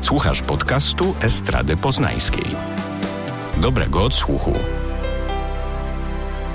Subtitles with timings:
[0.00, 2.44] Słuchasz podcastu Estrady Poznańskiej.
[3.56, 4.52] Dobrego odsłuchu.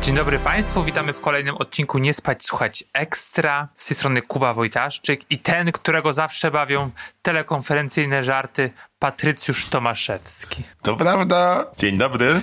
[0.02, 3.68] Dzień dobry Państwu, witamy w kolejnym odcinku Nie Spać Słuchać Ekstra.
[3.76, 6.90] Z tej strony Kuba Wojtaszczyk i ten, którego zawsze bawią
[7.22, 8.70] telekonferencyjne żarty,
[9.00, 10.64] Patrycjusz Tomaszewski.
[10.82, 11.66] To prawda.
[11.78, 12.42] Dzień dobry.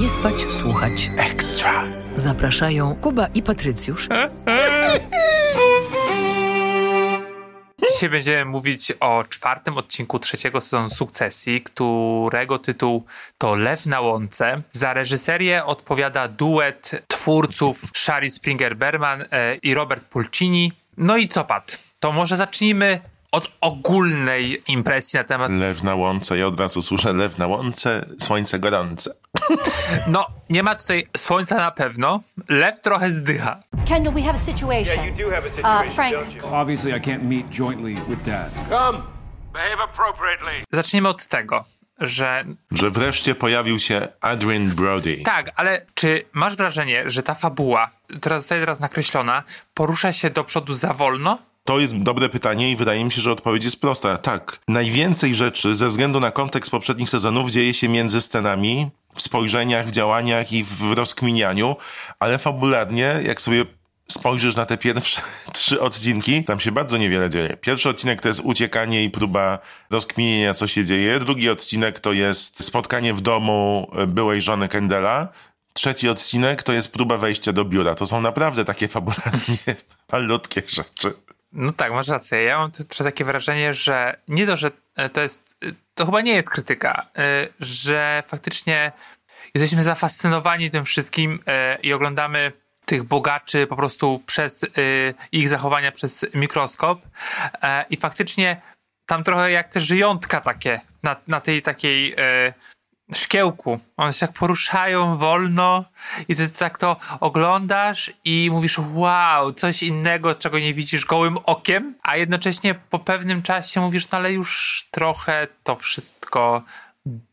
[0.00, 1.10] Nie spać, słuchać.
[1.18, 1.84] Ekstra.
[2.14, 4.08] Zapraszają Kuba i Patrycjusz.
[8.00, 13.04] Dzisiaj będziemy mówić o czwartym odcinku trzeciego sezonu Sukcesji, którego tytuł
[13.38, 14.62] to Lew na łące.
[14.72, 20.72] Za reżyserię odpowiada duet twórców Shari Springer-Berman e, i Robert Pulcini.
[20.96, 21.78] No i co, Pat?
[21.98, 23.00] To może zacznijmy
[23.32, 25.50] od ogólnej impresji na temat...
[25.50, 26.38] Lew na łące.
[26.38, 29.14] Ja od razu słyszę lew na łące, słońce gorące.
[30.06, 32.20] No, nie ma tutaj słońca na pewno.
[32.48, 33.60] Lew trochę zdycha.
[33.90, 34.96] Kendall, we have a situation.
[34.96, 36.42] Yeah, you do have a situation, Uh, Frank, don't you?
[36.54, 38.50] Obviously, I can't meet jointly with Dad.
[38.68, 39.02] Come,
[39.52, 40.64] behave appropriately.
[40.72, 41.64] Zacznijmy od tego,
[41.98, 45.22] że Że wreszcie pojawił się Adrian Brody.
[45.24, 49.42] tak, ale czy masz wrażenie, że ta fabuła, która zostaje teraz nakreślona,
[49.74, 51.38] porusza się do przodu za wolno?
[51.64, 54.16] To jest dobre pytanie i wydaje mi się, że odpowiedź jest prosta.
[54.16, 54.58] Tak.
[54.68, 59.90] Najwięcej rzeczy ze względu na kontekst poprzednich sezonów dzieje się między scenami, w spojrzeniach, w
[59.90, 61.76] działaniach i w rozkminianiu,
[62.18, 63.64] ale fabularnie, jak sobie
[64.12, 65.22] spojrzysz na te pierwsze
[65.52, 67.56] trzy odcinki, tam się bardzo niewiele dzieje.
[67.56, 69.58] Pierwszy odcinek to jest uciekanie i próba
[69.90, 71.18] rozkminienia, co się dzieje.
[71.18, 75.28] Drugi odcinek to jest spotkanie w domu byłej żony Kendela.
[75.72, 77.94] Trzeci odcinek to jest próba wejścia do biura.
[77.94, 79.76] To są naprawdę takie fabularnie
[80.12, 81.12] malutkie rzeczy.
[81.52, 82.42] No tak, masz rację.
[82.42, 86.20] Ja mam trochę takie wrażenie, że nie to, że e, to jest, e, to chyba
[86.20, 88.92] nie jest krytyka, e, że faktycznie
[89.54, 92.52] jesteśmy zafascynowani tym wszystkim e, i oglądamy
[92.90, 94.68] tych bogaczy po prostu przez e,
[95.32, 97.00] ich zachowania przez mikroskop
[97.62, 98.60] e, i faktycznie
[99.06, 102.52] tam trochę jak te żyjątka takie na, na tej takiej e,
[103.14, 103.80] szkiełku.
[103.96, 105.84] One się tak poruszają wolno
[106.28, 111.94] i ty tak to oglądasz i mówisz wow, coś innego, czego nie widzisz gołym okiem,
[112.02, 116.62] a jednocześnie po pewnym czasie mówisz, no ale już trochę to wszystko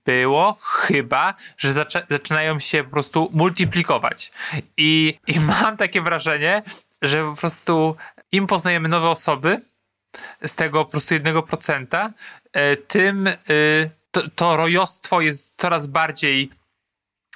[0.05, 4.31] było, chyba, że zaczę- zaczynają się po prostu multiplikować.
[4.77, 6.63] I, I mam takie wrażenie,
[7.01, 7.95] że po prostu
[8.31, 9.61] im poznajemy nowe osoby,
[10.45, 12.11] z tego po prostu jednego procenta,
[12.53, 13.35] e, tym e,
[14.11, 16.49] to, to rojostwo jest coraz bardziej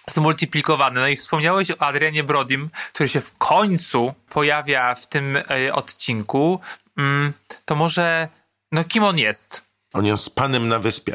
[0.09, 1.01] zmultiplikowane.
[1.01, 6.59] No i wspomniałeś o Adrianie Brodim, który się w końcu pojawia w tym e, odcinku.
[6.97, 7.33] Mm,
[7.65, 8.27] To może,
[8.71, 9.61] no kim on jest?
[9.93, 11.13] On jest panem na wyspie.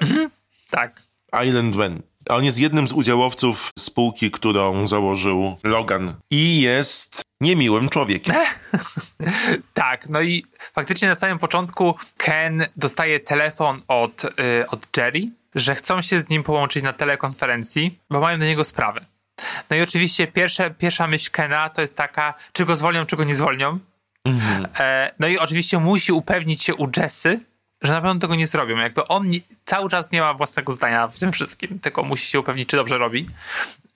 [0.70, 1.02] Tak.
[1.44, 1.98] Island One.
[2.28, 6.14] On jest jednym z udziałowców spółki, którą założył Logan.
[6.30, 8.34] I jest niemiłym człowiekiem.
[9.74, 14.30] Tak, no i faktycznie na samym początku Ken dostaje telefon od, y,
[14.68, 15.20] od Jerry,
[15.54, 19.00] że chcą się z nim połączyć na telekonferencji, bo mają do niego sprawę.
[19.70, 23.24] No i oczywiście pierwsze, pierwsza myśl Kena to jest taka, czy go zwolnią, czy go
[23.24, 23.78] nie zwolnią.
[24.78, 27.40] E, no i oczywiście musi upewnić się u Jessy,
[27.82, 28.76] że na pewno tego nie zrobią.
[28.76, 32.40] Jakby on nie, cały czas nie ma własnego zdania w tym wszystkim, tylko musi się
[32.40, 33.26] upewnić, czy dobrze robi.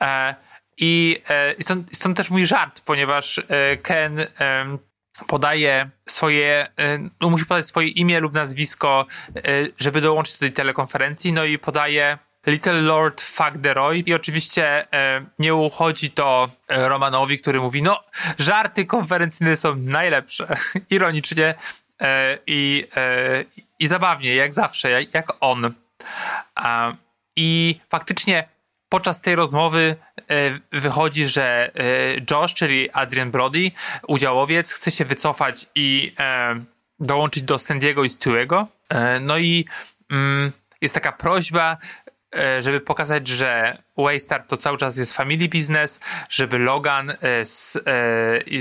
[0.00, 0.34] E,
[0.76, 4.26] I e, stąd, stąd też mój żart, ponieważ e, Ken
[5.26, 9.42] podaje swoje, e, no musi podać swoje imię lub nazwisko, e,
[9.78, 15.54] żeby dołączyć do tej telekonferencji, no i podaje Little Lord Fagderoy i oczywiście e, nie
[15.54, 18.00] uchodzi to Romanowi, który mówi, no
[18.38, 20.46] żarty konferencyjne są najlepsze,
[20.90, 21.54] ironicznie
[22.46, 22.86] i,
[23.80, 25.74] i zabawnie, jak zawsze, jak, jak on.
[27.36, 28.48] I faktycznie
[28.88, 31.80] podczas tej rozmowy e, wychodzi, że e,
[32.30, 33.70] Josh, czyli Adrian Brody,
[34.06, 36.60] udziałowiec, chce się wycofać i e,
[37.00, 38.66] dołączyć do Sandiego i Stewego.
[38.88, 39.64] E, no i
[40.10, 41.76] mm, jest taka prośba,
[42.60, 47.80] żeby pokazać, że Waystar to cały czas jest family business, żeby Logan e, z, e,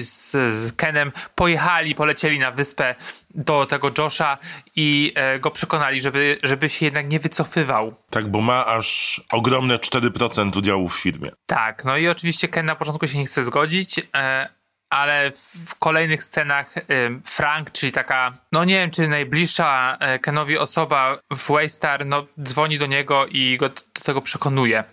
[0.04, 2.96] z, z Kenem pojechali, polecieli na wyspę
[3.36, 4.38] do tego Josha
[4.76, 7.94] i e, go przekonali, żeby, żeby się jednak nie wycofywał.
[8.10, 11.32] Tak, bo ma aż ogromne 4% udziału w firmie.
[11.46, 14.50] Tak, no i oczywiście Ken na początku się nie chce zgodzić, e,
[14.90, 15.32] ale
[15.66, 16.84] w, kolejnych scenach e,
[17.24, 22.80] Frank, czyli taka, no nie wiem, czy najbliższa e, Kenowi osoba w Waystar, no dzwoni
[22.80, 24.84] do niego i go do tego przekonuje.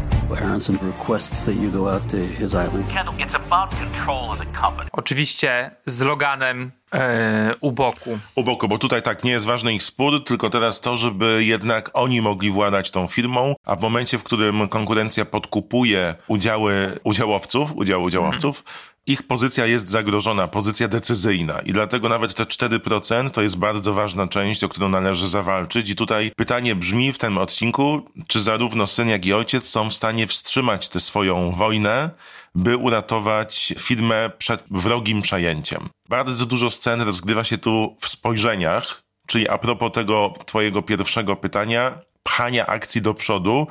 [4.93, 8.19] Oczywiście z Loganem e, u boku.
[8.35, 11.91] U boku, bo tutaj tak nie jest ważny ich spór, tylko teraz to, żeby jednak
[11.95, 18.05] oni mogli władać tą firmą, a w momencie, w którym konkurencja podkupuje udziały udziałowców, udziały
[18.05, 18.65] udziałowców,
[19.07, 21.61] ich pozycja jest zagrożona, pozycja decyzyjna.
[21.61, 25.91] I dlatego nawet te 4% to jest bardzo ważna część, o którą należy zawalczyć.
[25.91, 29.95] I tutaj pytanie brzmi w tym odcinku, czy zarówno syn, jak i ojciec są w
[29.95, 32.11] stanie wstrzymać tę swoją wojnę,
[32.55, 35.89] by uratować firmę przed wrogim przejęciem.
[36.09, 41.99] Bardzo dużo scen rozgrywa się tu w spojrzeniach, czyli a propos tego twojego pierwszego pytania,
[42.23, 43.67] pchania akcji do przodu,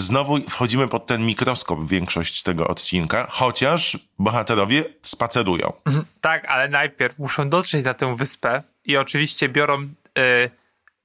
[0.00, 5.72] znowu wchodzimy pod ten mikroskop większość tego odcinka, chociaż bohaterowie spacerują.
[6.20, 9.90] Tak, ale najpierw muszą dotrzeć na tę wyspę i oczywiście biorą y,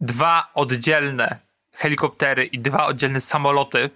[0.01, 1.39] dwa oddzielne
[1.73, 3.89] helikoptery i dwa oddzielne samoloty,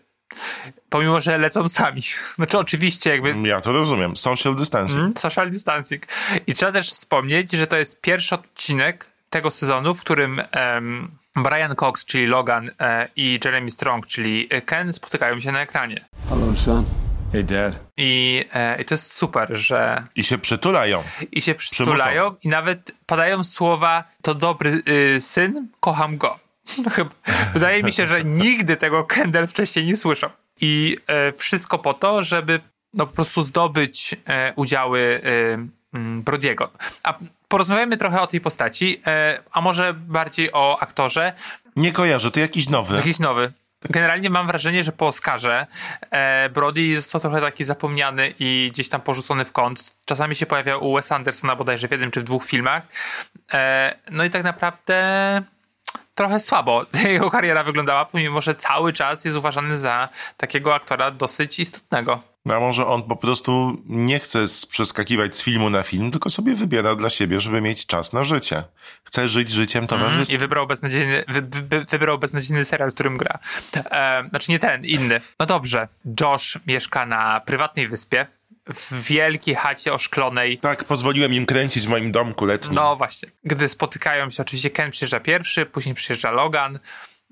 [0.89, 2.01] pomimo, że lecą sami.
[2.35, 4.17] Znaczy oczywiście jakby Ja to rozumiem.
[4.17, 4.99] Social distancing.
[4.99, 6.07] Mm, social distancing.
[6.47, 11.75] I trzeba też wspomnieć, że to jest pierwszy odcinek tego sezonu, w którym em, Brian
[11.75, 16.05] Cox, czyli Logan e, i Jeremy Strong, czyli Ken spotykają się na ekranie.
[16.29, 16.85] Hello, son.
[17.31, 17.79] Hey, Dad.
[17.97, 21.03] I, e, I to jest super, że I się przytulają.
[21.31, 26.39] i się przytulają i nawet padają słowa to dobry y, syn, kocham go.
[26.85, 27.11] No chyba-
[27.53, 30.29] Wydaje mi się, że nigdy tego Kendall wcześniej nie słyszał.
[30.61, 32.59] I e, wszystko po to, żeby
[32.93, 36.71] no, po prostu zdobyć e, udziały e, mm, Brodiego.
[37.03, 37.17] A
[37.47, 41.33] porozmawiamy trochę o tej postaci, e, a może bardziej o aktorze.
[41.75, 42.95] Nie kojarzę, to jakiś nowy.
[42.95, 43.51] Jakiś nowy.
[43.89, 45.67] Generalnie mam wrażenie, że po Oscarze
[46.11, 49.93] e, Brody został trochę taki zapomniany i gdzieś tam porzucony w kąt.
[50.05, 52.83] Czasami się pojawia u Wes Andersona bodajże w jednym czy w dwóch filmach.
[53.53, 55.41] E, no i tak naprawdę
[56.15, 61.59] trochę słabo jego kariera wyglądała, pomimo że cały czas jest uważany za takiego aktora dosyć
[61.59, 62.21] istotnego.
[62.47, 66.55] No, A może on po prostu nie chce przeskakiwać z filmu na film, tylko sobie
[66.55, 68.63] wybiera dla siebie, żeby mieć czas na życie.
[69.03, 70.35] Chce żyć życiem towarzystwa.
[70.35, 73.39] I wybrał beznadziejny, wy, wy, wybrał beznadziejny serial, którym gra.
[73.75, 75.21] E, znaczy nie ten, inny.
[75.39, 75.87] No dobrze.
[76.21, 78.25] Josh mieszka na prywatnej wyspie,
[78.73, 80.57] w wielkiej chacie oszklonej.
[80.57, 82.75] Tak, pozwoliłem im kręcić w moim domku letnim.
[82.75, 83.29] No właśnie.
[83.43, 86.79] Gdy spotykają się, oczywiście Ken przyjeżdża pierwszy, później przyjeżdża Logan.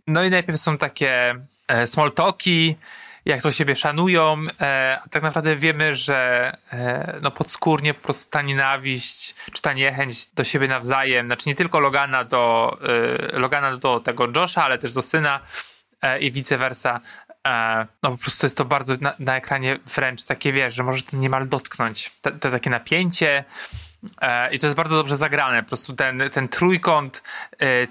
[0.08, 1.36] No i najpierw są takie
[1.68, 2.76] e, small talki,
[3.26, 8.32] jak to siebie szanują, e, a tak naprawdę wiemy, że e, no podskórnie po prostu
[8.32, 12.78] ta nienawiść, czy ta niechęć do siebie nawzajem, znaczy nie tylko Logana do,
[13.34, 15.40] e, Logana do tego Josha, ale też do syna
[16.20, 17.00] i vice versa.
[18.04, 21.18] No po prostu jest to bardzo na, na ekranie wręcz takie, wiesz, że możesz to
[21.18, 22.12] niemal dotknąć.
[22.22, 23.44] Te, takie napięcie,
[24.52, 25.64] I to jest bardzo dobrze zagrane.
[25.64, 27.24] Po prostu ten, ten trójkąt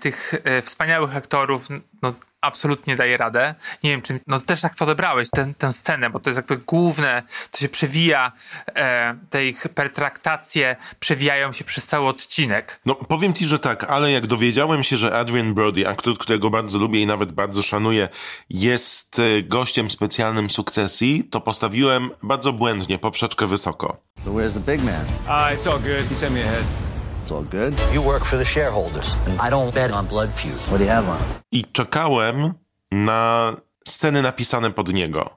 [0.00, 1.68] tych wspaniałych aktorów
[2.02, 2.14] no,
[2.44, 3.54] absolutnie daje radę.
[3.82, 6.56] Nie wiem, czy no, też tak to odebrałeś, tę, tę scenę, bo to jest jakby
[6.56, 8.32] główne, to się przewija,
[8.76, 12.80] e, te ich pertraktacje przewijają się przez cały odcinek.
[12.86, 16.78] No, powiem ci, że tak, ale jak dowiedziałem się, że Adrian Brody, aktor, którego bardzo
[16.78, 18.08] lubię i nawet bardzo szanuję,
[18.50, 23.96] jest e, gościem specjalnym sukcesji, to postawiłem bardzo błędnie poprzeczkę wysoko.
[24.24, 25.04] So where's the big man?
[25.26, 26.08] Uh, it's all good.
[26.08, 26.83] He sent me ahead.
[27.24, 27.74] It's all good.
[27.94, 30.52] You work for the shareholders, I don't bet on blood feud.
[30.68, 31.26] What do you have on him?
[31.52, 32.52] I czekałem
[32.90, 33.56] na
[33.88, 35.36] sceny napisane pod niego.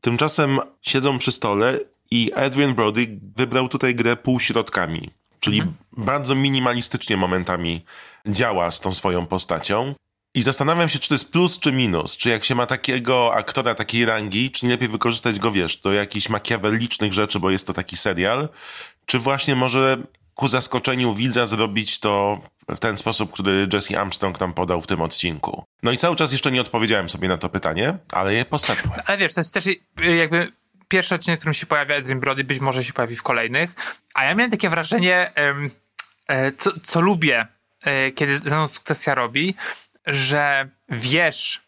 [0.00, 1.78] Tymczasem siedzą przy stole
[2.10, 5.62] i Adrian Brody wybrał tutaj grę półśrodkami, czyli
[5.92, 7.84] bardzo minimalistycznie momentami
[8.26, 9.94] działa z tą swoją postacią.
[10.34, 12.16] I zastanawiam się, czy to jest plus czy minus.
[12.16, 15.92] Czy jak się ma takiego aktora takiej rangi, czy nie lepiej wykorzystać go, wiesz, do
[15.92, 18.48] jakichś makiawelicznych rzeczy, bo jest to taki serial,
[19.06, 19.96] czy właśnie może
[20.34, 25.00] ku zaskoczeniu widza zrobić to w ten sposób, który Jesse Armstrong nam podał w tym
[25.00, 25.64] odcinku.
[25.82, 29.00] No i cały czas jeszcze nie odpowiedziałem sobie na to pytanie, ale je postawiłem.
[29.06, 29.64] Ale wiesz, to jest też
[30.16, 30.52] jakby
[30.88, 33.74] pierwszy odcinek, w którym się pojawia Adrian Brody, być może się pojawi w kolejnych.
[34.14, 35.30] A ja miałem takie wrażenie,
[36.28, 37.46] e, co, co lubię,
[37.82, 39.54] e, kiedy ze mną sukcesja robi,
[40.06, 41.60] że wiesz,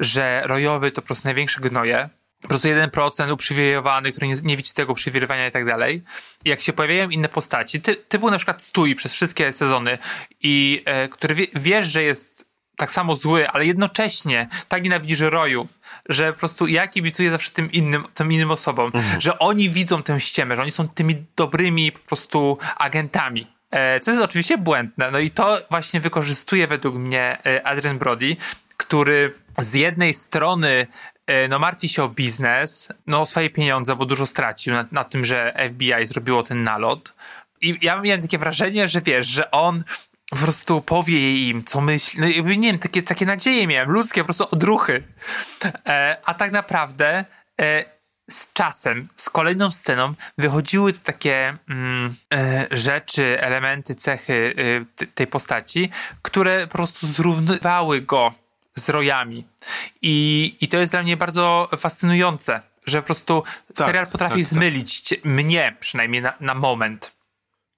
[0.00, 2.08] że rojowy to po prostu największe gnoje,
[2.42, 6.02] po prostu 1% uprzywilejowany, który nie, nie widzi tego uprzywilejowania i tak dalej.
[6.44, 9.98] Jak się pojawiają inne postaci, ty, typu na przykład Stój przez wszystkie sezony
[10.42, 15.80] i e, który wie, wiesz, że jest tak samo zły, ale jednocześnie tak nienawidzisz rojów,
[16.08, 20.20] że po prostu ja kibicuję zawsze tym innym, tym innym osobom, że oni widzą tę
[20.20, 23.46] ściemę, że oni są tymi dobrymi po prostu agentami.
[23.70, 25.10] E, co jest oczywiście błędne.
[25.10, 28.36] No i to właśnie wykorzystuje według mnie e, Adrian Brody,
[28.76, 30.86] który z jednej strony
[31.48, 35.24] no martwi się o biznes, no o swoje pieniądze, bo dużo stracił na, na tym,
[35.24, 37.12] że FBI zrobiło ten nalot.
[37.60, 39.84] I ja miałem takie wrażenie, że wiesz, że on
[40.30, 42.20] po prostu powie im, co myśli.
[42.20, 45.02] No jakby, nie wiem, takie, takie nadzieje miałem, ludzkie po prostu odruchy.
[45.86, 47.24] E, a tak naprawdę
[47.60, 47.84] e,
[48.30, 55.26] z czasem, z kolejną sceną wychodziły takie mm, e, rzeczy, elementy, cechy e, t- tej
[55.26, 55.90] postaci,
[56.22, 58.34] które po prostu zrównywały go
[58.76, 59.44] z rojami.
[60.02, 63.42] I, I to jest dla mnie bardzo fascynujące, że po prostu
[63.74, 64.50] Tak, serial potrafi tak, tak.
[64.50, 67.15] zmylić cię, mnie przynajmniej na, na moment.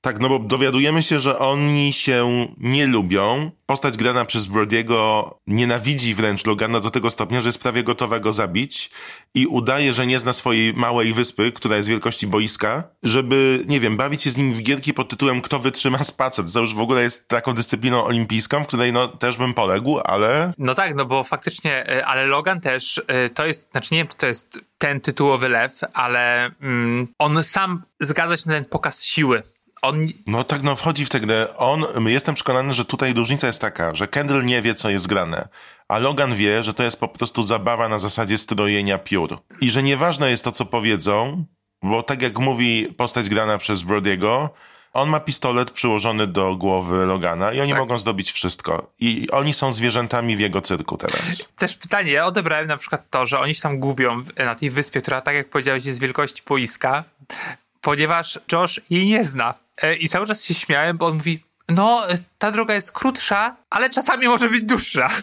[0.08, 3.50] Tak, no bo dowiadujemy się, że oni się nie lubią.
[3.66, 8.32] Postać grana przez Brody'ego nienawidzi wręcz Logana do tego stopnia, że jest prawie gotowa go
[8.32, 8.90] zabić
[9.34, 13.96] i udaje, że nie zna swojej małej wyspy, która jest wielkości boiska, żeby, nie wiem,
[13.96, 17.02] bawić się z nim w gierki pod tytułem Kto wytrzyma spacet, co już w ogóle
[17.02, 21.24] jest taką dyscypliną olimpijską, w której no też bym poległ, ale No tak, no bo
[21.24, 25.00] faktycznie, y, ale Logan też, y, to jest, znaczy nie wiem, czy to jest ten
[25.00, 29.42] tytułowy lew, ale mm, on sam zgadza się na ten pokaz siły.
[29.82, 31.46] On, No tak, no wchodzi w tę grę.
[31.56, 35.48] On, jestem przekonany, że tutaj różnica jest taka, że Kendall nie wie, co jest grane,
[35.88, 39.38] a Logan wie, że to jest po prostu zabawa na zasadzie strojenia piór.
[39.60, 41.44] I że nieważne jest to, co powiedzą,
[41.82, 44.48] bo tak jak mówi postać grana przez Brody'ego,
[44.92, 47.80] on ma pistolet przyłożony do głowy Logana i oni Tak.
[47.80, 48.92] mogą zdobyć wszystko.
[49.00, 51.48] I oni są zwierzętami w jego cyrku teraz.
[51.56, 55.00] też pytanie, ja odebrałem na przykład to, że oni się tam gubią na tej wyspie,
[55.00, 57.04] która, tak jak powiedziałeś, jest wielkości boiska,
[57.80, 59.54] ponieważ Josh jej nie zna.
[59.82, 63.56] E, I cały czas się śmiałem, bo on mówi, no, e, ta droga jest krótsza,
[63.70, 65.08] ale czasami może być dłuższa.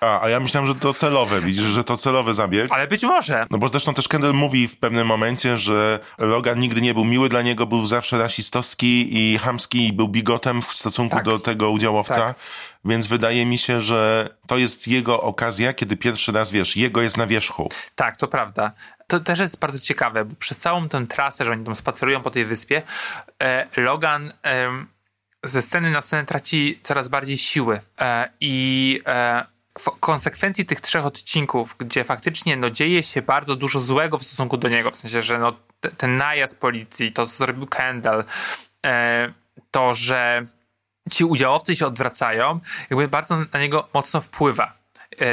[0.00, 2.72] A, a ja myślałem, że to celowe, widzisz, że to celowy zabieg.
[2.72, 3.46] ale być może.
[3.50, 7.28] No bo zresztą też Kendall mówi w pewnym momencie, że Logan nigdy nie był miły
[7.28, 11.24] dla niego, był zawsze rasistowski i chamski i był bigotem w stosunku Tak.
[11.24, 12.14] do tego udziałowca.
[12.14, 12.34] Tak.
[12.84, 17.16] Więc wydaje mi się, że to jest jego okazja, kiedy pierwszy raz, wiesz, jego jest
[17.16, 17.68] na wierzchu.
[17.94, 18.72] Tak, to prawda.
[19.06, 22.30] To też jest bardzo ciekawe, bo przez całą tę trasę, że oni tam spacerują po
[22.30, 22.82] tej wyspie,
[23.42, 24.32] e, Logan
[25.44, 27.80] ze sceny na scenę traci coraz bardziej siły.
[28.00, 29.44] E, I e,
[29.78, 34.56] w konsekwencji tych trzech odcinków, gdzie faktycznie no, dzieje się bardzo dużo złego w stosunku
[34.56, 38.24] do niego, w sensie, że no, te- ten najazd policji, to co zrobił Kendall,
[39.70, 40.46] to, że
[41.10, 42.60] ci udziałowcy się odwracają,
[42.90, 44.72] jakby bardzo na niego mocno wpływa.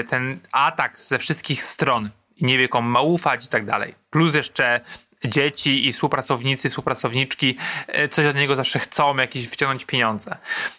[0.10, 3.96] Ten atak ze wszystkich stron i nie wie komu ma ufać i tak dalej.
[4.10, 4.82] Plus jeszcze
[5.26, 10.38] dzieci i współpracownicy, współpracowniczki e, coś od niego zawsze chcą, jakieś wyciągnąć pieniądze.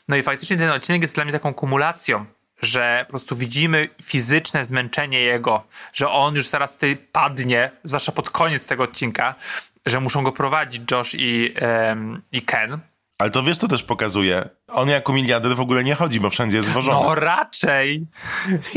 [0.08, 2.26] No i faktycznie ten odcinek jest dla mnie taką kumulacją,
[2.62, 8.30] że po prostu widzimy fizyczne zmęczenie jego, że on już zaraz tutaj padnie, zwłaszcza pod
[8.30, 9.34] koniec tego odcinka,
[9.86, 11.54] że muszą go prowadzić Josh i,
[12.32, 12.78] i Ken.
[13.18, 14.48] Ale to wiesz, to też pokazuje.
[14.68, 17.06] On jako miliarder w ogóle nie chodzi, bo wszędzie jest wożony.
[17.06, 18.06] No raczej.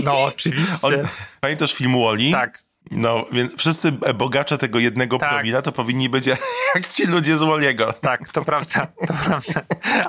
[0.03, 0.87] No oczywiście.
[0.87, 0.93] On,
[1.39, 2.31] pamiętasz film Wall-E?
[2.31, 2.59] Tak.
[2.91, 5.29] No, więc wszyscy bogacze tego jednego Tak.
[5.29, 6.25] promila to powinni być
[6.75, 7.93] jak ci ludzie z Walliego.
[7.93, 9.61] Tak, to prawda, to prawda.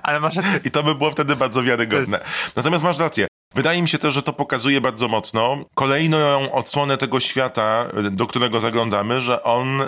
[0.02, 0.61] Ale masz rację.
[0.64, 2.20] I to by było wtedy bardzo wiarygodne.
[2.56, 3.26] Natomiast masz rację.
[3.54, 8.61] Wydaje mi się też, że to pokazuje bardzo mocno kolejną odsłonę tego świata, do którego
[8.61, 9.82] zaglądamy, że on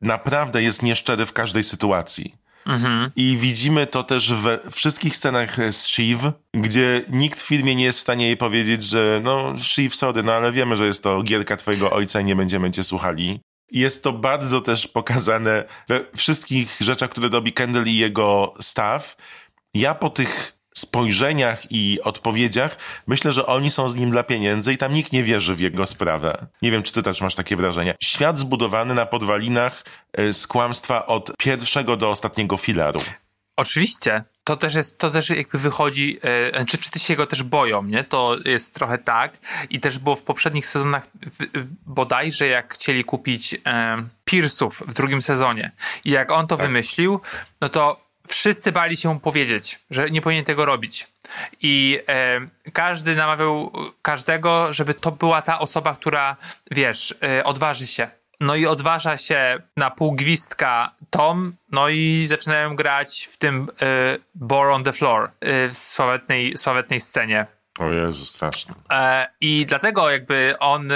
[0.00, 2.34] naprawdę jest nieszczery w każdej sytuacji.
[3.16, 6.18] I widzimy to też we wszystkich scenach z Shiv,
[6.52, 10.32] gdzie nikt w filmie nie jest w stanie jej powiedzieć, że no Shiv, sorry, no
[10.32, 13.40] ale wiemy, że jest to gierka twojego ojca i nie będziemy cię słuchali.
[13.70, 19.16] Jest to bardzo też pokazane we wszystkich rzeczach, które robi Kendall i jego staff.
[19.74, 22.76] Ja po tych spojrzeniach i odpowiedziach
[23.06, 25.86] myślę, że oni są z nim dla pieniędzy i tam nikt nie wierzy w jego
[25.86, 26.46] sprawę.
[26.62, 27.94] Nie wiem, czy ty też masz takie wrażenie.
[28.02, 29.84] Świat zbudowany na podwalinach
[30.18, 33.00] y, z kłamstwa od pierwszego do ostatniego filaru.
[33.56, 34.24] Oczywiście.
[34.44, 38.04] To też jest, to też jakby wychodzi, e, czy wszyscy się go też boją, nie?
[38.04, 39.38] To jest trochę tak.
[39.70, 41.46] I też było w poprzednich sezonach w, e,
[41.86, 45.70] bodajże jak chcieli kupić e, Piersów w drugim sezonie.
[46.04, 47.20] I jak on to wymyślił,
[47.60, 51.06] no to wszyscy bali się powiedzieć, że nie powinien tego robić.
[51.60, 52.40] I e,
[52.72, 56.36] każdy namawiał każdego, żeby to była ta osoba, która,
[56.70, 58.08] wiesz, e, odważy się.
[58.40, 64.18] No i odważa się na pół gwizdka Tom, no i zaczynają grać w tym e,
[64.34, 67.46] Bore on the Floor e, w sławetnej, sławetnej scenie.
[67.78, 68.74] O Jezu, straszne.
[68.92, 70.88] E, I dlatego jakby on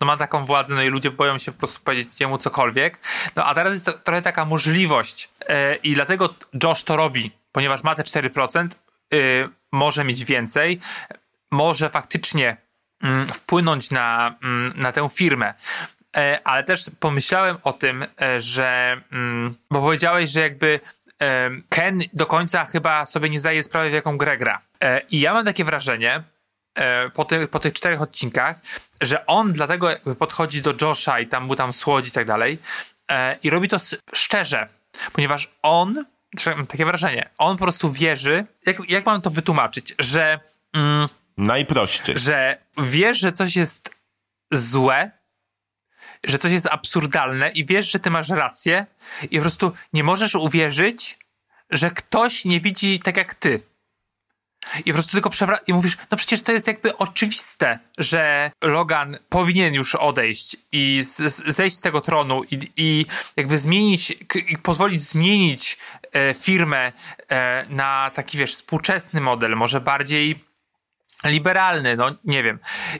[0.00, 3.00] no, ma taką władzę, no i ludzie boją się po prostu powiedzieć jemu cokolwiek.
[3.36, 7.82] No a teraz jest to, trochę taka możliwość e, i dlatego Josh to robi, ponieważ
[7.82, 8.68] ma te 4%,
[9.14, 10.80] y, może mieć więcej,
[11.50, 12.56] może faktycznie
[13.02, 15.54] mm, wpłynąć na, mm, na tę firmę.
[16.16, 18.04] E, ale też pomyślałem o tym,
[18.38, 20.80] że mm, bo powiedziałeś, że jakby
[21.68, 24.60] Ken do końca chyba sobie nie zdaje sprawy, w jaką grę gra.
[24.82, 26.22] E, I ja mam takie wrażenie,
[26.74, 28.60] e, po, tych, po tych czterech odcinkach,
[29.00, 32.58] że on dlatego podchodzi do Josha i tam mu tam słodzi i tak dalej
[33.10, 33.76] e, i robi to
[34.14, 34.68] szczerze,
[35.12, 36.04] ponieważ on,
[36.46, 40.40] mam takie wrażenie, on po prostu wierzy, jak, jak mam to wytłumaczyć, że,
[40.72, 42.18] mm, Najprościej.
[42.18, 43.90] że wiesz, że coś jest
[44.50, 45.10] złe,
[46.24, 48.86] że coś jest absurdalne i wiesz, że ty masz rację
[49.30, 51.18] i po prostu nie możesz uwierzyć,
[51.70, 53.71] że ktoś nie widzi tak jak ty.
[54.78, 55.58] I po prostu tylko przewra...
[55.66, 61.04] I mówisz, no przecież to jest jakby oczywiste, że Logan powinien już odejść i
[61.46, 64.16] zejść z tego tronu i, i jakby zmienić,
[64.48, 65.78] i pozwolić zmienić
[66.12, 66.92] e, firmę
[67.28, 70.44] e, na taki, wiesz, współczesny model, może bardziej
[71.24, 72.58] liberalny, no nie wiem.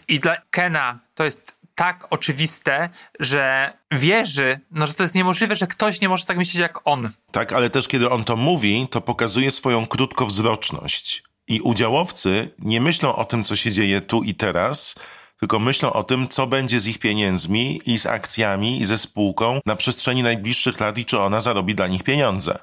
[0.08, 2.88] I dla Kena to jest tak oczywiste,
[3.20, 7.10] że wierzy, no że to jest niemożliwe, że ktoś nie może tak myśleć jak on.
[7.32, 11.22] Tak, ale też kiedy on to mówi, to pokazuje swoją krótkowzroczność.
[11.48, 14.94] I udziałowcy nie myślą o tym, co się dzieje tu i teraz,
[15.40, 19.60] tylko myślą o tym, co będzie z ich pieniędzmi i z akcjami i ze spółką
[19.66, 22.58] na przestrzeni najbliższych lat i czy ona zarobi dla nich pieniądze.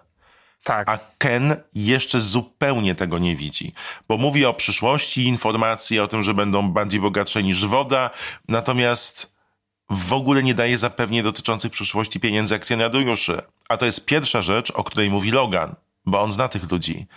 [0.63, 0.89] Tak.
[0.89, 3.73] A Ken jeszcze zupełnie tego nie widzi,
[4.07, 8.09] bo mówi o przyszłości, informacji o tym, że będą bardziej bogatsze niż woda,
[8.47, 9.39] natomiast
[9.89, 13.41] w ogóle nie daje zapewnień dotyczących przyszłości pieniędzy akcjonariuszy.
[13.69, 17.07] A to jest pierwsza rzecz, o której mówi Logan, bo on zna tych ludzi.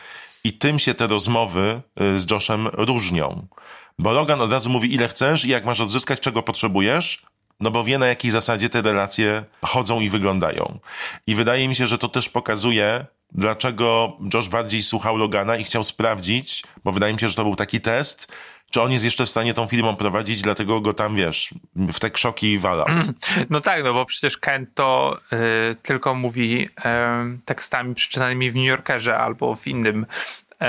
[0.45, 3.47] I tym się te rozmowy y, z Joshem różnią.
[3.99, 7.23] Bo Logan od razu mówi, ile chcesz i jak masz odzyskać, czego potrzebujesz,
[7.61, 10.79] no bo wie na jakiej zasadzie te relacje chodzą i wyglądają.
[11.27, 15.85] I wydaje mi się, że to też pokazuje, dlaczego Josh bardziej słuchał Logana i chciał
[15.85, 18.33] sprawdzić, bo wydaje mi się, że to był taki test,
[18.73, 22.11] czy on jest jeszcze w stanie tą firmą prowadzić, dlatego go tam, wiesz, w te
[22.11, 22.87] krzoki walał.
[23.51, 26.69] No tak, no bo przecież Ken to y, tylko mówi y,
[27.45, 30.07] tekstami przeczytanymi w New Yorkerze albo w innym,
[30.53, 30.67] y,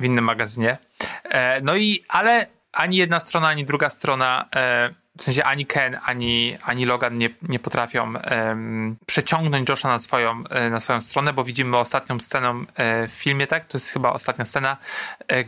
[0.00, 0.76] w innym magazynie.
[1.24, 5.98] E, no i, ale ani jedna strona, ani druga strona, e, w sensie ani Ken,
[6.04, 11.32] ani, ani Logan nie, nie potrafią em, przeciągnąć Josha na swoją, e, na swoją stronę,
[11.32, 13.64] bo widzimy ostatnią sceną e, w filmie, tak?
[13.64, 14.76] To jest chyba ostatnia scena,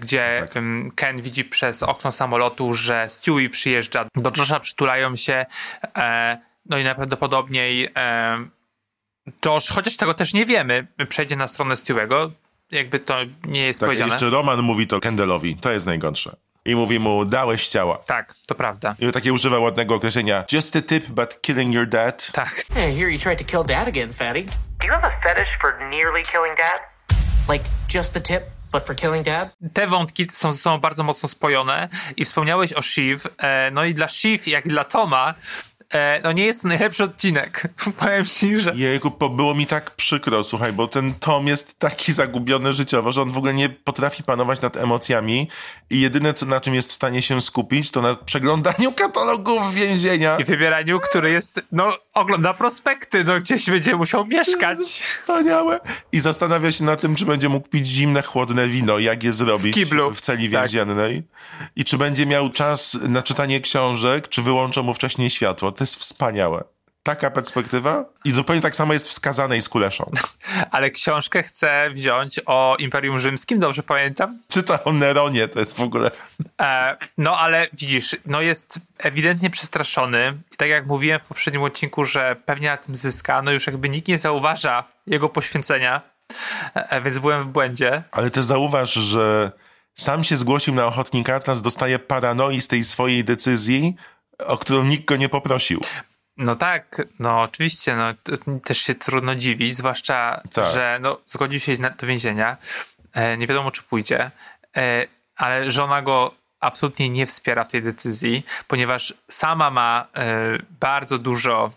[0.01, 5.47] gdzie em, Ken widzi przez okno samolotu, że Stewie przyjeżdża do Josha, przytulają się,
[6.67, 7.89] no i najprawdopodobniej
[9.47, 12.31] Josh, chociaż tego też nie wiemy, przejdzie na stronę Stewego.
[12.71, 14.13] Jakby to nie jest Tak, powiedziane.
[14.13, 16.37] jeszcze Roman mówi to Kendelowi, to jest najgorsze.
[16.67, 17.99] I mówi mu, dałeś ciała.
[18.07, 18.95] Tak, to prawda.
[18.99, 22.33] I takie używa ładnego określenia, just a tip but killing your dad.
[22.33, 22.65] Tak.
[22.75, 24.45] Hey, I hear you tried to kill Dad again, Fatty.
[24.81, 26.81] Do you have a fetish for nearly killing dad?
[27.49, 28.43] Like, just the tip,
[28.73, 29.57] but for killing Dad?
[29.73, 33.29] Te wątki są ze sobą bardzo mocno spojone i wspomniałeś o Shiv.
[33.39, 35.35] E, no i dla Shiv, jak i dla Toma,
[35.91, 37.69] e, no nie jest to najlepszy odcinek.
[37.99, 38.73] Powiem ci, że...
[38.75, 43.31] Jejku, było mi tak przykro, słuchaj, bo ten Tom jest taki zagubiony życiowo, że on
[43.31, 45.49] w ogóle nie potrafi panować nad emocjami
[45.91, 50.37] i jedyne, co, na czym jest w stanie się skupić, to na przeglądaniu katalogów więzienia.
[50.37, 54.79] I wybieraniu, który jest, no, ogląda prospekty, no gdzieś będzie musiał mieszkać.
[54.79, 55.81] Wspaniałe.
[56.13, 59.73] I zastanawia się nad tym, czy będzie mógł pić zimne, chłodne wino, jak je zrobić
[59.73, 60.11] W kiblu.
[60.15, 60.63] w celi Tak.
[60.63, 61.23] więziennej.
[61.77, 65.73] I czy będzie miał czas na czytanie książek, czy wyłączą mu wcześniej światło.
[65.73, 66.65] To jest wspaniałe.
[67.07, 70.11] Taka perspektywa i zupełnie tak samo jest wskazanej z Kuleszą.
[70.71, 74.39] Ale książkę chcę wziąć o Imperium Rzymskim, dobrze pamiętam?
[74.49, 76.11] Czyta o Neronie, to jest w ogóle...
[76.61, 82.05] E, no ale widzisz, no jest ewidentnie przestraszony i tak jak mówiłem w poprzednim odcinku,
[82.05, 86.01] że pewnie na tym zyska, no już jakby nikt nie zauważa jego poświęcenia,
[86.75, 88.03] e, więc byłem w błędzie.
[88.13, 89.53] Ale też zauważ, że
[89.95, 93.97] sam się zgłosił na ochotnika, a teraz dostaje paranoi z tej swojej decyzji,
[94.39, 95.81] o którą nikt go nie poprosił.
[96.37, 100.75] No tak, no oczywiście, no też się trudno dziwić, zwłaszcza, Tak.
[100.75, 102.57] że no, zgodził się na, do więzienia,
[103.13, 104.31] e, nie wiadomo czy pójdzie,
[104.77, 111.19] e, ale żona go absolutnie nie wspiera w tej decyzji, ponieważ sama ma e, bardzo
[111.19, 111.73] dużo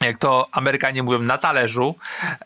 [0.00, 1.94] jak to Amerykanie mówią, na talerzu.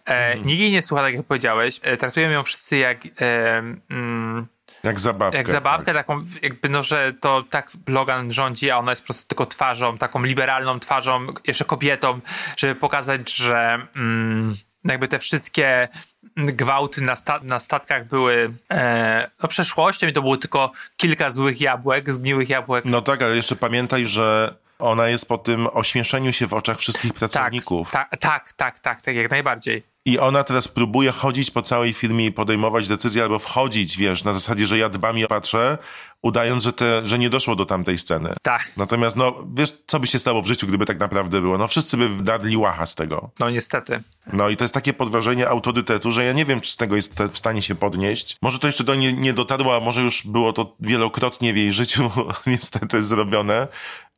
[0.04, 1.80] E, Nikt jej nie słucha, tak jak powiedziałeś.
[1.82, 3.58] E, traktują ją wszyscy jak, e,
[3.90, 4.46] mm,
[4.82, 5.38] Jak zabawkę.
[5.38, 9.28] jak zabawkę, taką jakby, no, że to tak Logan rządzi, a ona jest po prostu
[9.28, 12.20] tylko twarzą, taką liberalną twarzą, jeszcze kobietą,
[12.56, 15.88] żeby pokazać, że mm, jakby te wszystkie
[16.36, 21.60] gwałty na, sta- na statkach były e, no, przeszłością i to było tylko kilka złych
[21.60, 22.84] jabłek, zgniłych jabłek.
[22.84, 27.10] No tak, ale jeszcze pamiętaj, że ona jest po tym ośmieszeniu się w oczach wszystkich
[27.10, 27.90] tak, pracowników.
[27.90, 29.89] tak, tak, tak, tak, tak, jak najbardziej.
[30.04, 34.32] I ona teraz próbuje chodzić po całej firmie i podejmować decyzje, albo wchodzić, wiesz, na
[34.32, 35.78] zasadzie, że ja dbam i patrzę,
[36.22, 38.34] udając, że, te, że nie doszło do tamtej sceny.
[38.42, 38.62] Tak.
[38.76, 41.58] Natomiast, no, wiesz, co by się stało w życiu, gdyby tak naprawdę było?
[41.58, 43.30] No, wszyscy by darli łacha z tego.
[43.38, 44.02] No niestety.
[44.32, 47.22] No i to jest takie podważenie autorytetu, że ja nie wiem, czy z tego jest
[47.22, 48.36] w stanie się podnieść.
[48.42, 51.72] Może to jeszcze do niej nie dotarło, a może już było to wielokrotnie w jej
[51.72, 52.10] życiu
[52.46, 53.68] niestety zrobione,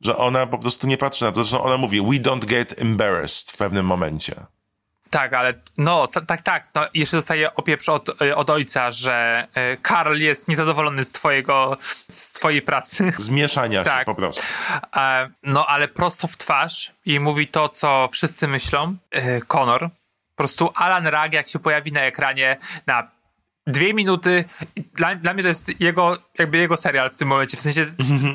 [0.01, 1.43] że ona po prostu nie patrzy na to.
[1.43, 4.35] Zresztą ona mówi, we don't get embarrassed w pewnym momencie.
[5.13, 6.67] Tak, ale no, tak, tak.
[6.75, 11.77] No, jeszcze dostaje opieprz od, y, od ojca, że y, Karl jest niezadowolony z twojego,
[12.09, 13.13] z twojej pracy.
[13.19, 14.05] Zmieszania się Tak.
[14.05, 14.43] po prostu.
[14.95, 18.95] E, no, ale prosto w twarz i mówi to, co wszyscy myślą.
[19.47, 19.89] Connor.
[20.35, 23.11] Po prostu Alan Rag, jak się pojawi na ekranie na
[23.67, 24.43] dwie minuty.
[24.95, 27.85] Dla, dla mnie to jest jego, jakby jego serial w tym momencie, w sensie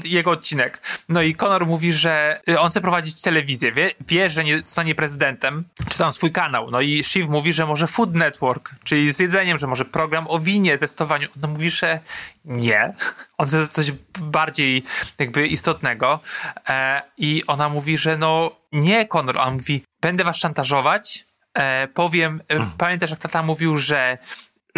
[0.04, 0.82] jego odcinek.
[1.08, 4.94] No i Conor mówi, że y, on chce prowadzić telewizję, wie, wie że nie zostanie
[4.94, 6.70] prezydentem, czy tam swój kanał.
[6.70, 10.38] No i Shiv mówi, że może Food Network, czyli z jedzeniem, że może program o
[10.38, 11.28] winie, testowaniu.
[11.42, 12.00] No mówi, że
[12.44, 12.92] nie.
[13.38, 14.82] On chce coś bardziej
[15.18, 16.20] jakby istotnego.
[16.68, 19.38] E, I ona mówi, że no nie, Conor.
[19.38, 24.18] A on mówi, będę was szantażować, e, powiem, e, pamiętasz jak tata mówił, że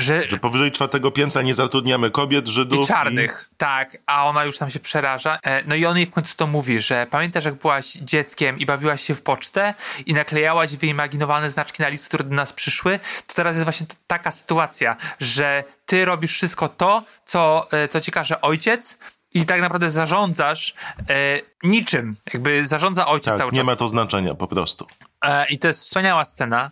[0.00, 4.58] że, Że powyżej czwartego piętra nie zatrudniamy kobiet, Żydów i czarnych, tak, a ona już
[4.58, 5.38] tam się przeraża.
[5.42, 8.66] E, No i on jej w końcu to mówi, że pamiętasz jak byłaś dzieckiem i
[8.66, 9.74] bawiłaś się w pocztę
[10.06, 14.30] i naklejałaś wyimaginowane znaczki na listy, które do nas przyszły, to teraz jest właśnie taka
[14.30, 18.98] sytuacja, że ty robisz wszystko to, co, e, co ci każe ojciec
[19.34, 23.66] i tak naprawdę zarządzasz e, niczym, jakby zarządza ojciec Tak, cały nie czas.
[23.66, 24.86] ma to znaczenia po prostu.
[25.24, 26.70] E, I to jest wspaniała scena,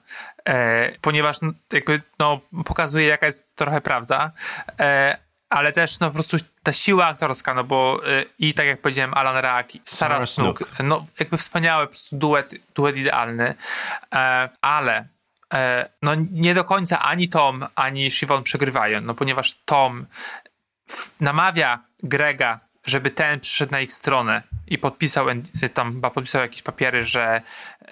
[0.49, 1.37] e, ponieważ
[1.73, 4.33] jakby no, pokazuje, jaka jest trochę prawda,
[4.81, 8.81] e, ale też no, po prostu ta siła aktorska, no bo e, i tak jak
[8.81, 10.71] powiedziałem, Alan Rack, i Sarah Snook, Snook.
[10.85, 13.55] no jakby wspaniały po prostu duet, duet idealny,
[14.15, 15.05] e, ale
[15.55, 20.07] e, no nie do końca ani Tom, ani Siobhan przegrywają, no ponieważ Tom
[21.21, 25.27] namawia Grega, żeby ten przyszedł na ich stronę i podpisał,
[25.75, 27.43] tam chyba podpisał jakieś papiery, że,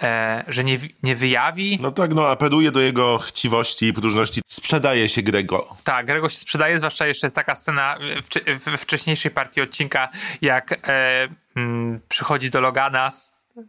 [0.03, 1.79] e, że nie, nie wyjawi.
[1.83, 4.41] No tak, no apeluje do jego chciwości i próżności.
[4.47, 5.77] Sprzedaje się Grego.
[5.85, 7.97] Tak, Grego się sprzedaje, zwłaszcza jeszcze jest taka scena
[8.59, 10.09] w, we wcześniejszej partii odcinka,
[10.43, 13.13] jak e, mm, przychodzi do Logana.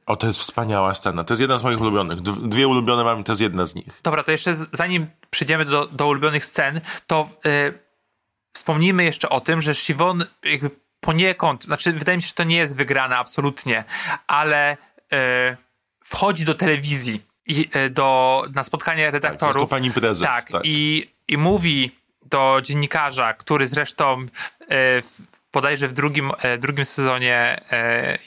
[0.06, 1.24] O, to jest wspaniała scena.
[1.24, 2.22] To jest jedna z moich ulubionych.
[2.22, 4.02] Dwie ulubione mam, to jest jedna z nich.
[4.04, 7.72] Dobra, to jeszcze zanim przejdziemy do, do ulubionych scen, to e,
[8.54, 10.70] wspomnijmy jeszcze o tym, że Siwon jakby
[11.08, 13.84] poniekąd, znaczy wydaje mi się, że to nie jest wygrana absolutnie,
[14.28, 14.78] ale
[15.13, 15.58] e,
[16.04, 19.62] wchodzi do telewizji i, e, do, na spotkanie redaktorów.
[19.62, 20.62] jako pani prezes, Tak, tak.
[20.65, 21.91] I, i mówi
[22.26, 24.26] do dziennikarza, który zresztą
[24.70, 25.22] w,
[25.54, 27.60] bodajże w drugim, drugim sezonie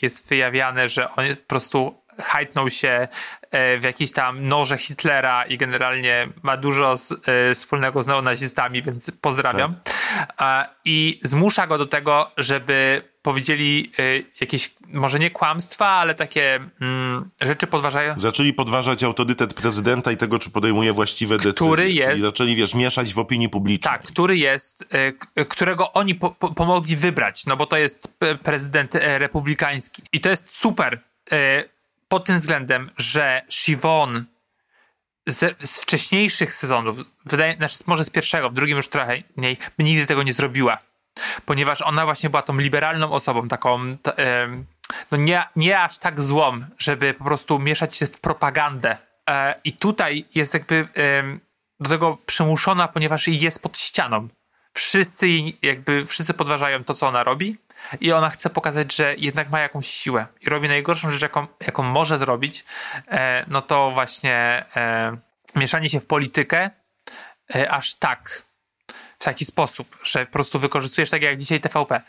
[0.03, 3.09] jest wyjawiane, że on po prostu hajtnął się
[3.53, 9.11] w jakieś tam noże Hitlera i generalnie ma dużo z, e, wspólnego z neonazistami, więc
[9.21, 9.75] pozdrawiam.
[10.37, 14.03] A, I zmusza go do tego, żeby powiedzieli e,
[14.41, 18.21] jakieś, może nie kłamstwa, ale takie mm, rzeczy podważające.
[18.21, 21.73] Zaczęli podważać autorytet prezydenta i tego, czy podejmuje właściwe decyzje.
[21.73, 23.93] Który jest- Czyli zaczęli, wiesz, mieszać w opinii publicznej.
[23.93, 24.85] Tak, który jest,
[25.37, 30.03] e, którego oni po, po, pomogli wybrać, no bo to jest prezydent e, republikański.
[30.13, 30.99] I to jest super
[31.33, 31.65] e,
[32.11, 34.25] pod tym względem, że Siwon
[35.27, 36.97] z, z wcześniejszych sezonów,
[37.27, 40.79] wydaje, znaczy może z pierwszego, w drugim już trochę mniej, by nigdy tego nie zrobiła.
[41.47, 44.67] Ponieważ ona właśnie była tą liberalną osobą, taką t, em,
[45.11, 48.97] no nie, nie aż tak złą, żeby po prostu mieszać się w propagandę.
[49.31, 51.41] E, I tutaj jest jakby em,
[51.81, 54.29] do tego przymuszona, ponieważ jest pod ścianą.
[54.73, 55.29] Wszyscy
[55.63, 57.57] jakby, wszyscy podważają to, co ona robi
[58.01, 61.83] i ona chce pokazać, że jednak ma jakąś siłę i robi najgorszą rzecz, jaką, jaką
[61.83, 62.65] może zrobić,
[63.09, 65.17] e, no to właśnie e,
[65.57, 66.71] mieszanie się w politykę
[67.55, 68.43] e, aż tak,
[69.19, 72.01] w taki sposób, że po prostu wykorzystujesz, tak jak dzisiaj TVP,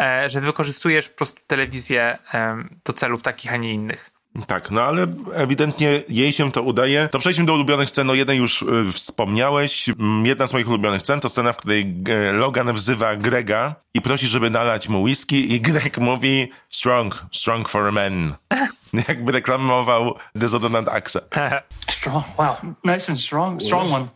[0.00, 4.17] e, że wykorzystujesz po prostu telewizję e, do celów takich, a nie innych.
[4.46, 7.08] Tak, no ale ewidentnie jej się to udaje.
[7.08, 8.10] To przejdźmy do ulubionych scen.
[8.10, 9.88] O jednej już y, wspomniałeś.
[9.88, 14.00] Mm, Jedna z moich ulubionych scen to scena, w której e, Logan wzywa Grega i
[14.00, 18.34] prosi, żeby nalać mu whisky i Greg mówi strong, strong for a man.
[19.08, 21.20] Jakby reklamował dezodorant Axe.
[21.90, 22.24] Strong.
[22.38, 22.54] Wow.
[22.84, 23.62] Nice and strong.
[23.62, 24.06] Strong one.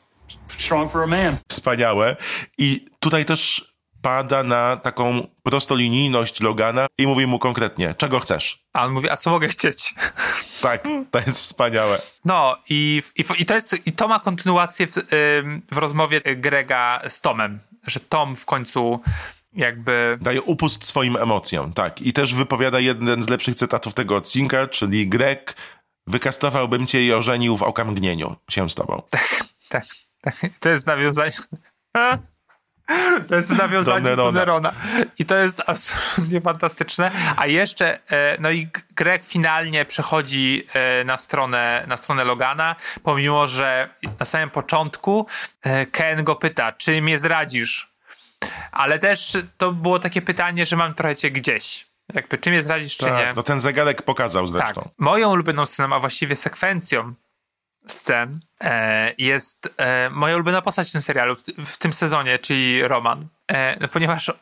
[0.59, 1.37] Strong for a man.
[1.49, 2.17] Wspaniałe.
[2.59, 3.72] I tutaj też
[4.03, 8.65] pada na taką prostolinijność Logana i mówi mu konkretnie, czego chcesz.
[8.73, 9.95] A on mówi, a co mogę chcieć?
[10.63, 12.03] Tak, to jest wspaniałe.
[12.25, 14.93] No i, i, i, to, jest, i to ma kontynuację w,
[15.73, 19.01] w rozmowie Grega z Tomem, że Tom w końcu
[19.53, 20.19] jakby...
[20.21, 22.03] Daje upust swoim emocjom, tak.
[22.03, 25.57] I też wypowiada jeden z lepszych cytatów tego odcinka, czyli Greg,
[26.07, 29.03] wykastowałbym cię i ożenił w okamgnieniu się z tobą.
[29.69, 29.85] Tak,
[30.21, 30.35] tak.
[30.61, 31.33] To jest nawiązanie...
[33.29, 34.71] To jest nawiązanie Do do Nerona.
[34.71, 34.73] Nerona.
[35.19, 37.11] I to jest absolutnie fantastyczne.
[37.37, 43.47] A jeszcze, e, no i Greg finalnie przechodzi e, na stronę, na stronę Logana, pomimo,
[43.47, 43.89] że
[44.21, 45.27] na samym początku
[45.63, 47.93] e, Ken go pyta, czy mnie zdradzisz?
[48.73, 51.87] Ale też to było takie pytanie, że mam trochę cię gdzieś.
[52.15, 53.11] Jakby, czy mnie zdradzisz, czy nie?
[53.11, 54.53] Tak, no ten zegarek pokazał Tak.
[54.53, 54.89] zresztą.
[54.99, 57.15] Moją ulubioną sceną, a właściwie sekwencją
[57.93, 63.27] scen e, jest e, moja ulubiona postać w tym serialu, w, tym sezonie, czyli Roman.
[63.49, 64.33] E, ponieważ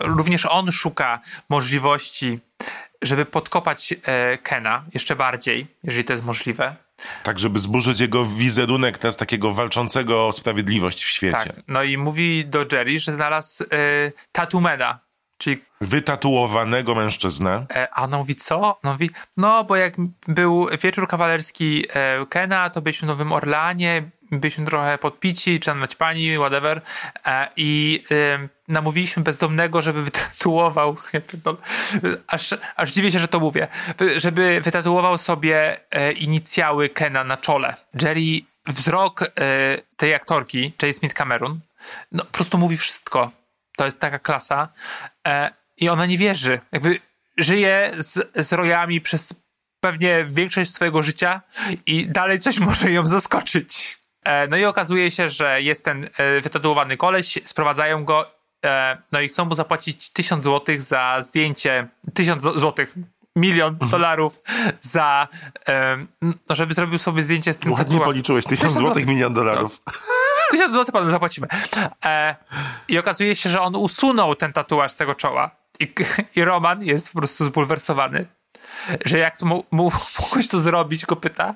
[0.00, 2.38] również on szuka możliwości,
[3.02, 3.94] żeby podkopać
[4.42, 6.76] Kena jeszcze bardziej, jeżeli to jest możliwe.
[7.22, 11.36] Tak, żeby zburzyć jego wizerunek teraz takiego walczącego o sprawiedliwość w świecie.
[11.36, 11.62] Tak.
[11.68, 14.98] No i mówi do Jerry, że znalazł y, tatumena,
[15.42, 17.66] czyli Wytatuowanego mężczyznę.
[17.70, 18.78] E, a ona mówi, co?
[18.82, 19.94] Ona mówi, no bo jak
[20.28, 25.94] był wieczór kawalerski e, Kena, to byliśmy w Nowym Orlanie, byliśmy trochę podpici, czy nawet
[25.94, 26.80] pani, whatever,
[27.26, 28.04] e, i
[28.68, 30.96] namówiliśmy bezdomnego, żeby wytatuował,
[32.28, 33.68] aż, aż dziwię się, że to mówię,
[34.16, 35.80] żeby wytatuował sobie
[36.16, 37.74] inicjały Kena na czole.
[38.02, 39.30] Jerry, wzrok
[39.96, 40.96] tej aktorki, J.
[40.96, 41.60] Smith Cameron,
[42.12, 43.30] no po prostu mówi wszystko.
[43.76, 44.68] To jest taka klasa.
[45.26, 46.60] E, I ona nie wierzy.
[46.72, 47.00] Jakby
[47.38, 49.34] żyje z, z rojami przez
[49.80, 51.40] pewnie większość swojego życia
[51.86, 53.98] i dalej coś może ją zaskoczyć.
[54.24, 58.30] E, no i okazuje się, że jest ten e, wytatuowany koleś, sprowadzają go,
[58.64, 62.94] e, no i chcą mu zapłacić tysiąc złotych za zdjęcie, tysiąc złotych,
[63.36, 64.40] milion dolarów
[64.80, 65.28] za,
[65.68, 66.06] e,
[66.48, 68.06] no żeby zrobił sobie zdjęcie z tym Ładnie tatuażem.
[68.06, 69.06] policzyłeś, tysiąc złotych, złotych.
[69.06, 69.80] milion dolarów.
[70.52, 71.46] Tysiąc złotych panu zapłacimy.
[72.04, 72.36] E,
[72.88, 75.50] I okazuje się, że on usunął ten tatuaż z tego czoła.
[75.80, 75.94] I,
[76.36, 78.26] i Roman jest po prostu zbulwersowany,
[79.04, 81.54] że jak to mu, mu mogłeś to zrobić, go pyta.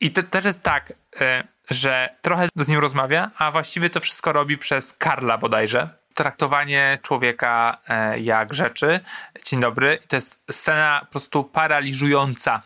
[0.00, 4.32] I te, też jest tak, e, że trochę z nim rozmawia, a właściwie to wszystko
[4.32, 5.88] robi przez Karla bodajże.
[6.14, 9.00] Traktowanie człowieka e, jak rzeczy.
[9.44, 9.98] Dzień dobry.
[10.04, 12.62] I to jest scena po prostu paraliżująca.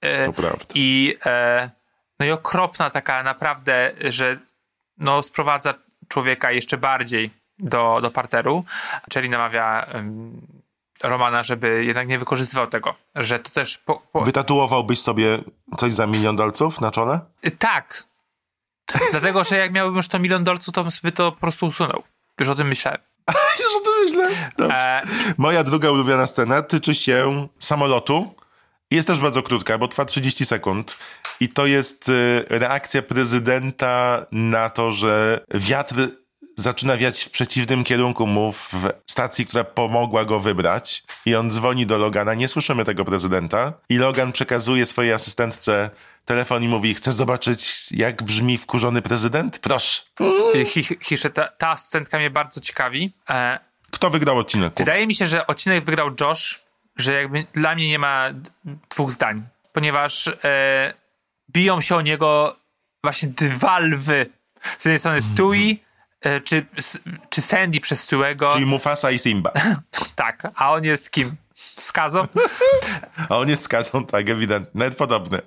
[0.00, 0.64] E, To prawda.
[0.74, 1.70] I, e,
[2.20, 4.36] no i okropna taka naprawdę, że
[5.00, 5.74] no, sprowadza
[6.08, 8.64] człowieka jeszcze bardziej do, do parteru.
[9.10, 10.40] Czyli namawia em,
[11.02, 15.38] Romana, żeby jednak nie wykorzystywał tego, że to też po, po, Wytatuowałbyś sobie
[15.76, 17.20] coś za milion dolców na czole?
[17.58, 18.04] tak.
[19.10, 22.02] Dlatego, że jak miałbym już to milion dolców, to bym sobie to po prostu usunął.
[22.40, 23.00] Już o tym myślałem.
[23.60, 24.18] Już o tym.
[24.58, 24.76] Dobrze.
[24.76, 25.02] E,
[25.38, 28.34] Moja druga ulubiona scena tyczy się samolotu.
[28.90, 30.96] Jest też bardzo krótka, bo trwa 30 sekund.
[31.40, 35.94] I to jest y, reakcja prezydenta na to, że wiatr
[36.56, 38.74] zaczyna wiać w przeciwnym kierunku mu w
[39.06, 41.02] stacji, która pomogła go wybrać.
[41.26, 42.34] I on dzwoni do Logana.
[42.34, 43.72] Nie słyszymy tego prezydenta.
[43.88, 45.90] I Logan przekazuje swojej asystentce
[46.24, 49.58] telefon i mówi: Chcesz zobaczyć, jak brzmi wkurzony prezydent?
[49.58, 50.02] Proszę.
[50.66, 53.12] hi, Hisze, ta, ta scenka mnie bardzo ciekawi.
[53.30, 53.58] E,
[53.90, 54.72] Kto wygrał odcinek?
[54.78, 56.60] Wydaje mi się, że odcinek wygrał Josh,
[56.96, 58.28] że jakby dla mnie nie ma
[58.90, 60.94] dwóch zdań, ponieważ e,
[61.50, 62.56] biją się o niego
[63.04, 64.26] właśnie dwa lwy.
[64.78, 65.76] Z jednej strony Stewie,
[66.20, 66.66] e, czy,
[67.30, 68.52] czy Sandy przez Stewego.
[68.52, 69.52] Czyli Mufasa i Simba.
[70.14, 71.36] Tak, a on jest kim?
[71.54, 72.26] Skazą?
[73.28, 74.78] A on jest skazą, tak, ewidentnie.
[74.78, 75.40] Nawet podobny.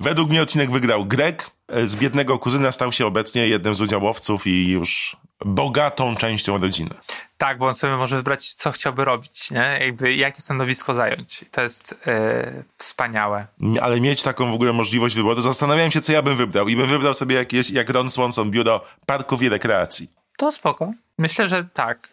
[0.00, 1.50] Według mnie odcinek wygrał Greg.
[1.84, 6.90] Z biednego kuzyna stał się obecnie jednym z udziałowców i już bogatą częścią rodziny.
[7.38, 9.78] Tak, bo on sobie może wybrać, co chciałby robić, nie?
[9.80, 11.44] Jakby, jakie stanowisko zająć.
[11.50, 13.46] To jest e, wspaniałe.
[13.80, 16.68] Ale mieć taką w ogóle możliwość wyboru, zastanawiałem się, co ja bym wybrał.
[16.68, 20.10] I bym wybrał sobie jakieś, jak Ron Swanson, biuro parków i rekreacji.
[20.36, 20.92] To spoko.
[21.18, 22.08] Myślę, że tak.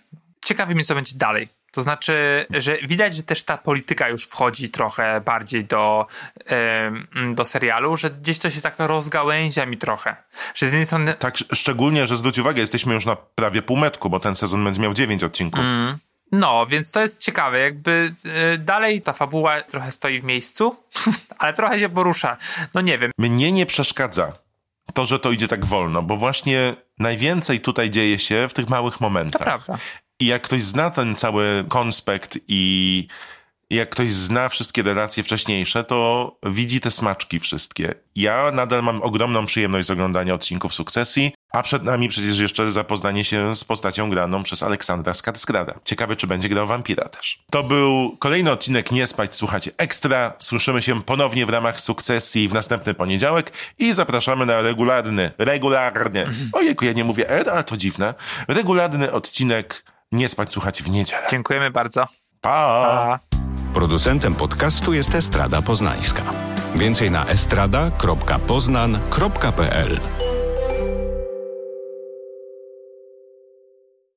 [0.45, 1.47] Ciekawi mnie, co będzie dalej.
[1.73, 6.07] To znaczy, że widać, że też ta polityka już wchodzi trochę bardziej do,
[7.35, 10.15] do serialu, że gdzieś to się tak rozgałęzia mi trochę.
[10.55, 14.09] Że z jednej strony Tak, sz- szczególnie, że zwróć uwagę, jesteśmy już na prawie półmetku,
[14.09, 15.61] bo ten sezon będzie miał 9 odcinków.
[16.31, 17.59] No, więc to jest ciekawe.
[17.59, 18.13] Jakby
[18.53, 20.75] e, dalej ta fabuła trochę stoi w miejscu,
[21.39, 22.37] ale trochę się porusza.
[22.73, 23.11] No nie wiem.
[23.17, 24.33] Mnie nie przeszkadza
[24.93, 29.01] to, że to idzie tak wolno, bo właśnie najwięcej tutaj dzieje się w tych małych
[29.01, 29.39] momentach.
[29.39, 29.77] To prawda.
[30.19, 33.07] I jak ktoś zna ten cały konspekt i
[33.69, 37.93] jak ktoś zna wszystkie relacje wcześniejsze, to widzi te smaczki wszystkie.
[38.15, 43.23] Ja nadal mam ogromną przyjemność z oglądania odcinków sukcesji, a przed nami przecież jeszcze zapoznanie
[43.23, 45.79] się z postacią graną przez Aleksandra Skarsgarda.
[45.85, 47.43] Ciekawe, czy będzie grał wampira też.
[47.51, 50.33] To był kolejny odcinek Nie Spać, słuchajcie Ekstra.
[50.39, 56.85] Słyszymy się ponownie w ramach sukcesji w następny poniedziałek i zapraszamy na regularny, regularny, ojejku,
[56.85, 58.13] ja nie mówię R, ale to dziwne,
[58.47, 61.21] regularny odcinek Nie Spać, słuchać w niedzielę.
[61.31, 62.07] Dziękujemy bardzo.
[62.41, 62.51] Pa!
[62.51, 63.19] A...
[63.73, 66.23] Producentem podcastu jest Estrada Poznańska.
[66.75, 69.99] Więcej na estrada.poznan.pl